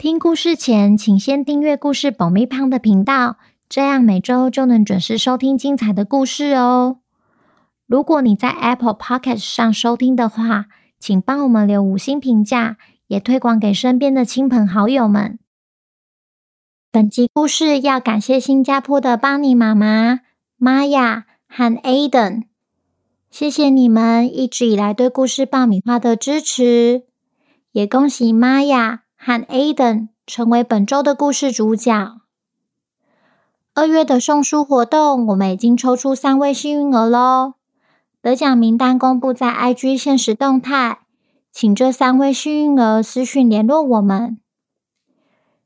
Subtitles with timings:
[0.00, 3.36] 听故事前，请先订阅故事保密胖的频道，
[3.68, 7.00] 这样每周就能准时收听精彩的故事哦。
[7.86, 10.68] 如果你在 Apple Podcast 上收听的话，
[10.98, 15.38] 请帮我们留五星评价，也推广给身边的亲朋好友们。
[16.90, 20.20] 本集故事要感谢新加坡的邦尼妈妈、
[20.56, 22.44] 玛雅和 Aden，
[23.30, 27.02] 谢谢你们一直以来对故事爆米花的支持，
[27.72, 29.02] 也恭喜玛雅。
[29.22, 32.22] 和 Aiden 成为本周的故事主角。
[33.74, 37.52] 二月的送书活动，我们已经抽出三位幸运儿喽！
[38.22, 41.00] 得奖名单公布在 IG 限时动态，
[41.52, 44.38] 请这三位幸运儿私讯联络我们。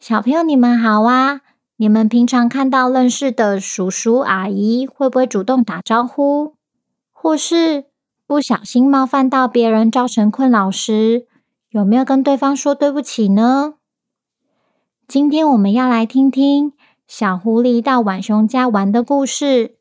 [0.00, 1.42] 小朋友，你们好啊！
[1.76, 6.54] 你们平常看到认识的叔叔阿姨，会不会主动打招呼？
[7.12, 7.84] 或是
[8.26, 11.28] 不小心冒犯到别人，造成困扰时，
[11.70, 13.74] 有没有跟对方说对不起呢？
[15.08, 16.72] 今天我们要来听听
[17.06, 19.76] 小狐狸到浣熊家玩的故事。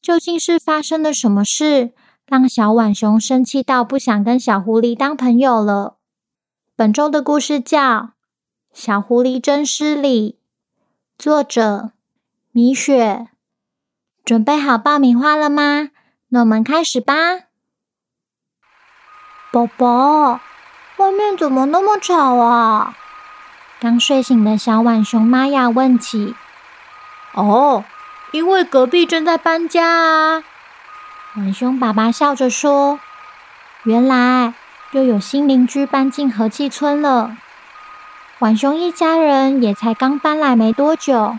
[0.00, 1.92] 究竟是发生了什么事，
[2.26, 5.96] 让小浣熊生气到不想跟小狐狸当朋友了？
[6.76, 7.80] 本周的故事叫
[8.72, 10.32] 《小狐狸真失礼》，
[11.18, 11.90] 作者
[12.52, 13.28] 米雪。
[14.24, 15.90] 准备好爆米花了吗？
[16.28, 17.14] 那我们开始吧，
[19.50, 20.40] 宝宝。
[20.98, 22.94] 外面怎么那么吵啊？
[23.80, 26.34] 刚睡醒的小浣熊玛雅问起。
[27.34, 27.84] 哦，
[28.32, 30.42] 因为隔壁正在搬家啊。
[31.34, 32.98] 浣熊爸爸笑着说
[33.84, 34.54] ：“原来
[34.90, 37.36] 又有新邻居搬进和气村了。
[38.40, 41.38] 浣熊一家人也才刚搬来没多久，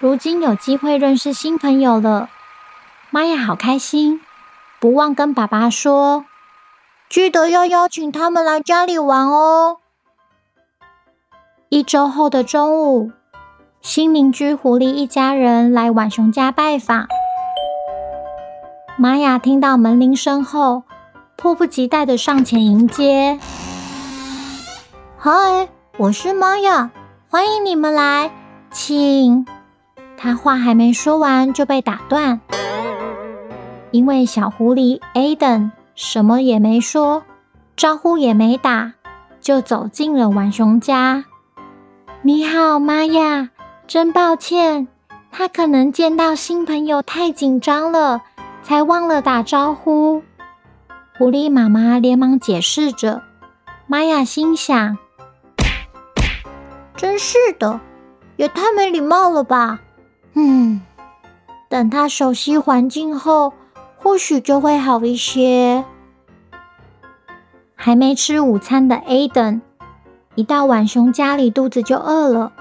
[0.00, 2.28] 如今有机会认识新朋友了。
[3.10, 4.20] 玛雅好开心，
[4.80, 6.24] 不忘跟爸爸说。”
[7.08, 9.78] 记得要邀请他们来家里玩哦。
[11.68, 13.12] 一周后的中午，
[13.80, 17.06] 新邻居狐狸一家人来浣熊家拜访。
[18.96, 20.82] 玛雅听到门铃声后，
[21.36, 23.38] 迫不及待的上前迎接。
[25.16, 25.68] 嗨，
[25.98, 26.90] 我是玛雅，
[27.30, 28.32] 欢迎你们来，
[28.72, 29.46] 请。
[30.16, 32.40] 她话还没说完就被打断，
[33.92, 35.70] 因为小狐狸 Aden。
[35.96, 37.24] 什么也没说，
[37.74, 38.92] 招呼也没打，
[39.40, 41.24] 就走进了浣熊家。
[42.20, 43.48] 你好，玛雅，
[43.86, 44.88] 真抱歉，
[45.32, 48.20] 他可能见到新朋友太紧张了，
[48.62, 50.22] 才忘了打招呼。
[51.16, 53.22] 狐狸妈妈连忙解释着。
[53.86, 54.98] 玛雅心想：
[56.94, 57.80] 真是的，
[58.36, 59.80] 也太没礼貌了吧。
[60.34, 60.82] 嗯，
[61.70, 63.54] 等他熟悉环境后。
[64.06, 65.84] 或许就会好一些。
[67.74, 69.62] 还没吃午餐的 Aiden，
[70.36, 72.52] 一到晚熊家里，肚子就饿了。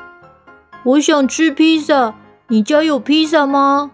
[0.83, 2.15] 我想吃披萨，
[2.47, 3.91] 你家有披萨吗？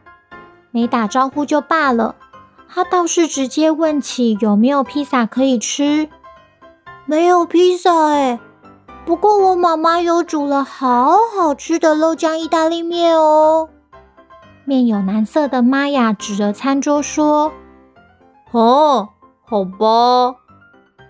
[0.72, 2.16] 没打招呼就罢了，
[2.69, 6.07] 他倒是直接问起有没有披萨可以吃。
[7.06, 8.40] 没有披萨哎，
[9.06, 13.67] 不过我妈妈有煮了好好吃的肉酱意大利面哦。
[14.71, 17.51] 面有难色的玛雅指着餐桌说
[18.51, 19.09] ：“哦，
[19.43, 20.37] 好吧。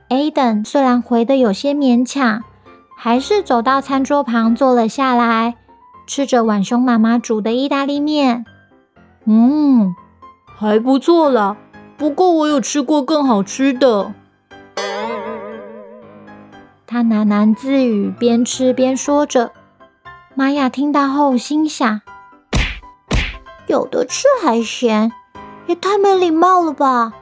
[0.10, 2.42] ”Aiden 虽然回的有些勉强，
[2.98, 5.58] 还是走到餐桌旁坐了下来，
[6.08, 8.46] 吃着晚熊妈妈煮的意大利面。
[9.26, 9.94] 嗯，
[10.58, 11.56] 还不错啦。
[11.98, 14.12] 不过我有吃过更好吃的。
[16.88, 19.52] 他喃喃自语，边吃边说着。
[20.34, 22.02] 玛雅听到后心想。
[23.72, 25.14] 有的吃还嫌，
[25.66, 27.14] 也太没礼貌了吧！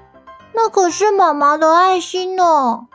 [0.56, 2.88] 那可是妈妈的爱心呢。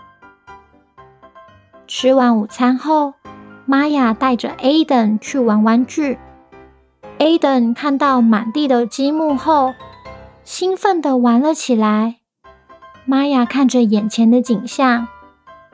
[1.86, 3.14] 吃完午餐后，
[3.64, 6.18] 玛雅带着 Aiden 去玩玩具。
[7.20, 9.74] Aiden 看到满地的积木后，
[10.42, 12.16] 兴奋地玩了起来。
[13.04, 15.06] 玛雅看着眼前的景象，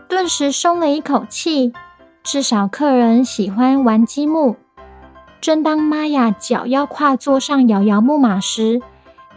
[0.07, 1.73] 顿时松了一口气，
[2.23, 4.57] 至少客人喜欢玩积木。
[5.41, 8.81] 正当玛雅脚要跨坐上摇摇木马时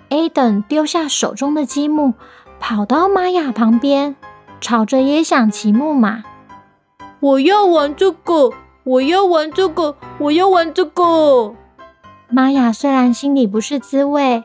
[0.09, 2.13] ，Aiden 丢下手中的积木，
[2.59, 4.15] 跑到玛雅旁边，
[4.59, 6.23] 吵着也想骑木马。
[7.21, 8.51] 我要玩这个，
[8.83, 11.55] 我要玩这个，我要玩这个。
[12.27, 14.43] 玛雅虽然心里不是滋味，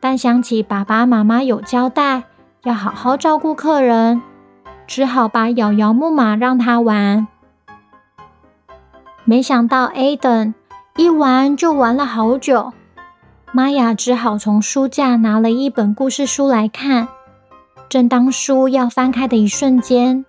[0.00, 2.24] 但想起爸爸妈妈有交代
[2.64, 4.20] 要好好照顾客人，
[4.86, 7.26] 只好把摇摇木马让他玩。
[9.24, 10.52] 没想到 Aiden
[10.98, 12.72] 一玩就玩了好久，
[13.52, 17.06] 玛雅只好从书架拿了一本故事书来看。
[17.88, 20.26] 正当书要翻开的一瞬间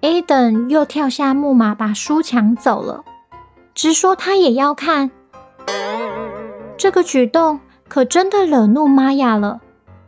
[0.00, 3.02] ，Aiden 又跳下木马把书抢走了，
[3.74, 5.10] 直说他也要看。
[6.76, 7.58] 这个举动
[7.88, 9.60] 可真的惹怒玛雅了，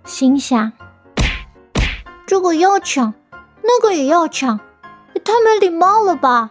[0.04, 0.70] 心想：
[2.28, 3.12] 这个要抢，
[3.62, 4.60] 那个也要抢，
[5.14, 6.50] 也太没礼貌了吧！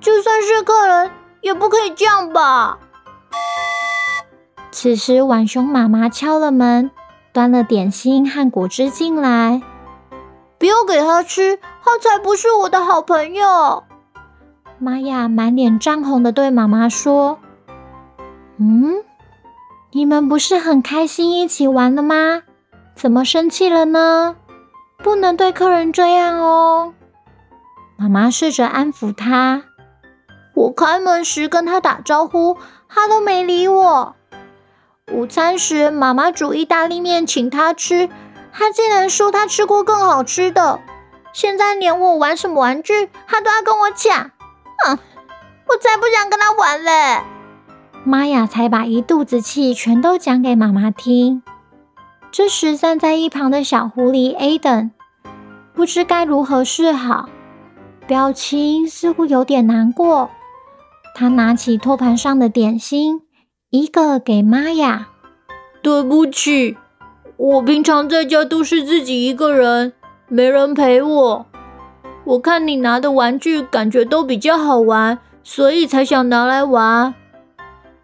[0.00, 2.78] 就算是客人，也不可以这样吧。
[4.70, 6.90] 此时，浣熊妈妈敲了门，
[7.32, 9.62] 端了点心和果汁进来。
[10.58, 13.84] 不要给他吃，他才不是我的好朋友。
[14.78, 17.38] 玛雅满脸涨红的对妈妈说
[18.58, 19.02] ：“嗯。”
[19.90, 22.42] 你们不是很开心一起玩了吗？
[22.94, 24.36] 怎么生气了呢？
[24.98, 26.92] 不能对客人这样哦。
[27.96, 29.62] 妈妈试着安抚他。
[30.58, 32.56] 我开门时跟他打招呼，
[32.88, 34.16] 他都没理我。
[35.12, 38.08] 午餐时妈妈煮意大利面请他吃，
[38.52, 40.80] 他竟然说他吃过更好吃的。
[41.32, 44.32] 现在连我玩什么玩具，他都要跟我抢。
[44.84, 44.98] 哼，
[45.68, 47.22] 我才不想跟他玩嘞。
[48.02, 51.44] 玛雅才把一肚子气全都讲给妈妈听。
[52.32, 54.90] 这时，站在一旁的小狐狸 A 等
[55.72, 57.28] 不知该如何是好，
[58.08, 60.30] 表情似乎有点难过。
[61.14, 63.22] 他拿起托盘上的点心，
[63.70, 65.08] 一个给玛雅。
[65.82, 66.76] 对不起，
[67.36, 69.92] 我平常在家都是自己一个人，
[70.28, 71.46] 没人陪我。
[72.24, 77.14] 我看你拿的玩具感觉都比较好玩，所以才想拿来玩。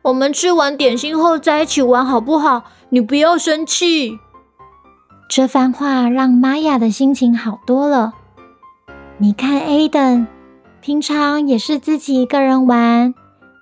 [0.02, 2.64] 我们吃完点心后再一起玩好不好？
[2.90, 4.18] 你不要生气。
[5.28, 8.12] 这番话让玛雅的心情好多了。
[9.18, 10.26] 你看，Aiden
[10.84, 13.14] 平常也是自己一个人玩，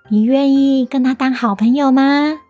[0.08, 2.40] 你愿意跟他当好朋友吗？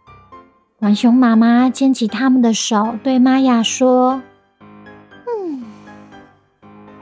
[0.81, 4.23] 浣熊妈妈牵起他们的手，对玛雅说
[5.29, 5.63] ：“嗯，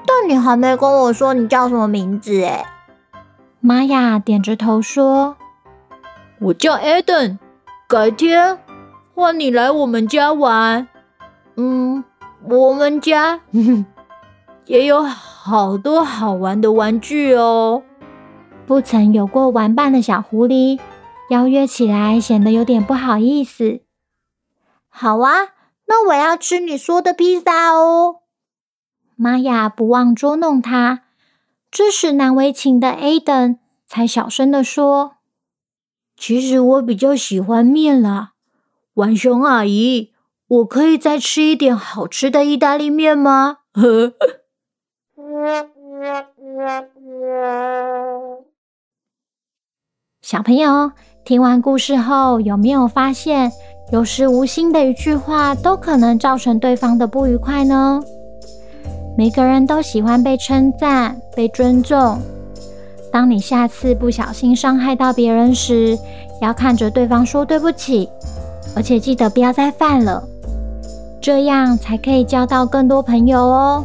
[0.05, 2.65] 但你还没跟我说你叫什么名字诶。”
[3.61, 5.37] 玛雅点着头说。
[6.41, 7.39] 我叫 Aiden，
[7.87, 8.59] 改天
[9.15, 10.89] 换你来我们家玩。
[11.55, 12.03] 嗯，
[12.43, 13.39] 我们家
[14.67, 15.07] 也有
[15.43, 17.83] 好多好玩的玩具哦。
[18.67, 20.79] 不曾有过玩伴的小狐狸
[21.31, 23.81] 邀约起来，显得有点不好意思。
[24.91, 25.49] 好啊，
[25.87, 28.17] 那我要吃你说的披萨哦。
[29.17, 31.05] 玛雅不忘捉弄他，
[31.71, 35.17] 这时难为情的 Aiden 才小声的说。
[36.19, 38.33] 其实我比较喜欢面啦，
[38.93, 40.13] 浣熊阿姨，
[40.47, 43.61] 我可以再吃一点好吃的意大利面吗？
[50.23, 50.93] 小朋友，
[51.25, 53.51] 听完故事后，有没有发现
[53.91, 58.01] 有时无心的一句话都可能造成对方的不愉快呢？
[59.17, 62.19] 每个人都喜欢被称赞、被尊重。
[63.13, 65.99] 当你下次不小心伤害到别人时，
[66.41, 68.09] 要看着对方说对不起，
[68.77, 70.23] 而且记得不要再犯了，
[71.21, 73.85] 这样才可以交到更多朋友哦。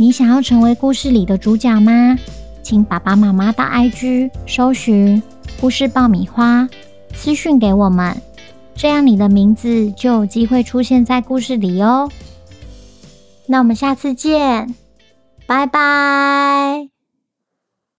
[0.00, 2.16] 你想要成为故事里的主角吗？
[2.62, 5.20] 请爸爸妈妈到 IG 搜寻
[5.60, 6.68] “故事爆米花”，
[7.14, 8.16] 私讯给我们，
[8.76, 12.08] 这样你的名字就有机会出现在故事里哦。
[13.46, 14.74] 那我们下次见，
[15.46, 16.97] 拜拜。